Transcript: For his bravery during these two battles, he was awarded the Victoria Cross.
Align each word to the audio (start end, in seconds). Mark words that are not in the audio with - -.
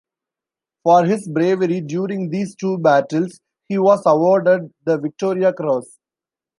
For 0.81 1.05
his 1.05 1.27
bravery 1.27 1.79
during 1.79 2.31
these 2.31 2.55
two 2.55 2.79
battles, 2.79 3.39
he 3.69 3.77
was 3.77 4.01
awarded 4.07 4.73
the 4.83 4.97
Victoria 4.97 5.53
Cross. 5.53 5.99